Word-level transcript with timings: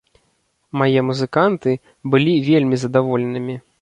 Мае 0.81 1.03
музыканты 1.09 1.75
былі 2.15 2.33
вельмі 2.49 2.75
задаволенымі. 2.85 3.55